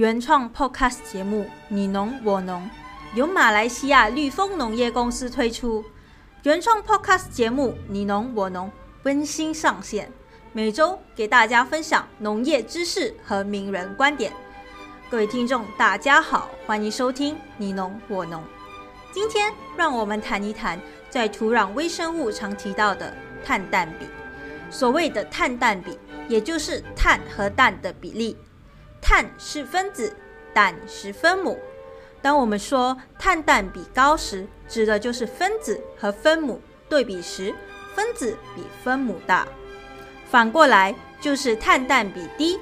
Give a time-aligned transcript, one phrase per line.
[0.00, 2.62] 原创 Podcast 节目《你农我农》，
[3.14, 5.84] 由马来西亚绿丰农业公司推出。
[6.44, 8.68] 原创 Podcast 节目《你农我农》
[9.02, 10.10] 温馨上线，
[10.54, 14.32] 每周给大家分享农业知识和名人观点。
[15.10, 18.40] 各位听众，大家好，欢迎收听《你农我农》。
[19.12, 20.80] 今天让我们谈一谈
[21.10, 23.14] 在土壤微生物常提到的
[23.44, 24.06] 碳氮比。
[24.70, 28.34] 所谓的碳氮比，也就是碳和氮的比例。
[29.00, 30.14] 碳是分子，
[30.52, 31.58] 氮是分母。
[32.22, 37.54] 当我们说碳氮比高时，指的就是分子和分母对比时，
[37.94, 39.48] 分子比分母大。
[40.28, 42.58] 反过来就是碳氮比低。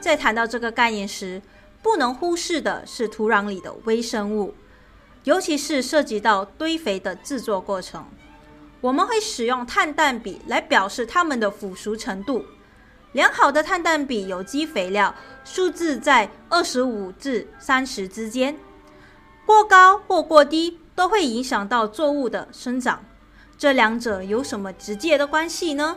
[0.00, 1.40] 在谈到这个概念时，
[1.82, 4.54] 不能忽视的是土壤里的微生物，
[5.24, 8.04] 尤其是涉及到堆肥的制作过程。
[8.80, 12.44] 我们会使用碳氮比来表示它们的腐熟程度。
[13.12, 15.14] 良好的碳氮比有机肥料
[15.50, 18.54] 数字在二十五至三十之间，
[19.46, 23.02] 过高或过低都会影响到作物的生长。
[23.56, 25.96] 这两者有什么直接的关系呢？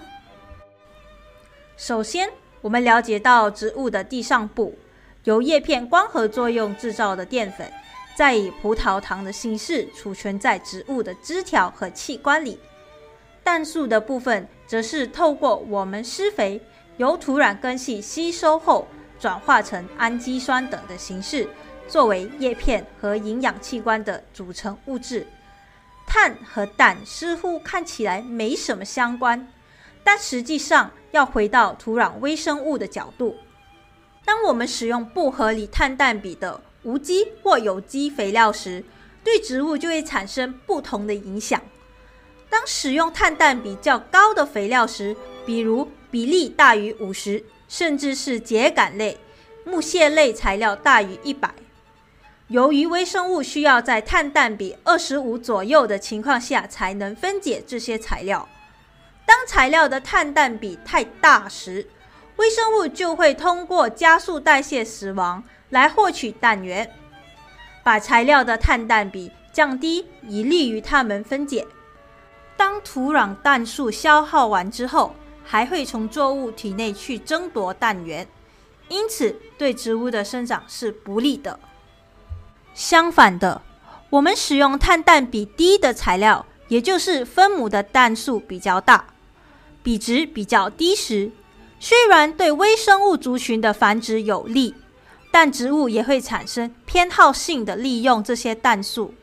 [1.75, 4.77] 首先，我们了解到植物的地上部
[5.25, 7.69] 由叶片光合作用制造的淀粉，
[8.16, 12.57] 再以葡萄糖的形式储存在植物的枝条和器官里。
[13.44, 16.61] 氮素的部分则是透过我们施肥，
[16.95, 18.88] 由土壤根系吸收后，
[19.22, 21.47] 转化成氨基酸等的形式，
[21.88, 25.28] 作为叶片和营养器官的组成物质。
[26.08, 29.47] 碳和氮似乎看起来没什么相关，
[30.03, 33.38] 但实际上要回到土壤微生物的角度，
[34.25, 38.83] 当我们使用不合理碳氮比的无机或有机肥料时，
[39.23, 41.61] 对植物就会产生不同的影响。
[42.50, 47.41] 当使用碳氮比较高的肥料时，比如比例大于五十，
[47.72, 49.17] 甚至是秸秆类、
[49.64, 51.50] 木屑类材料大于一百，
[52.50, 58.50] 由于微生物需要在碳氮比二十五左右的情况下才能分解这些材料，
[59.25, 61.88] 当材料的碳氮比太大时，
[62.35, 66.91] 微生物就会通过加速代谢死亡来获取氮源，
[67.85, 71.66] 把材料的碳氮比降低，以利于它们分解。
[72.57, 78.28] 当土壤氮素消耗完之后，还会从作物体内去争夺氮源，
[78.88, 81.59] 因此对植物的生长是不利的。
[82.74, 83.62] 相反的，
[84.09, 89.07] 我们使用碳氮比低的材料，也就是分母的氮素比较大，
[89.84, 91.31] 比值比较低时，
[91.80, 94.75] 虽然对微生物族群的繁殖有利，
[95.31, 99.13] 但植物也会产生偏好性的利用这些氮素，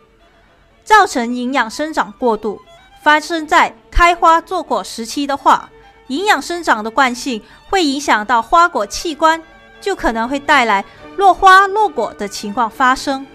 [0.84, 2.60] 造成营养生长过度。
[3.00, 5.70] 发生在开花坐果时期的话，
[6.08, 9.42] 营养生长的惯性会影响到花果器官，
[9.80, 10.84] 就可能会带来
[11.16, 13.26] 落花落果的情况发生。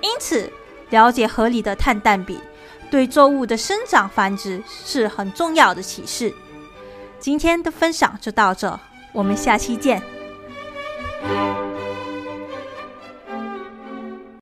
[0.00, 0.52] 因此，
[0.90, 2.38] 了解合理的碳氮比，
[2.90, 6.32] 对作物的生长繁殖是很重要的启示。
[7.18, 8.78] 今天的分享就到这，
[9.12, 10.02] 我们下期见。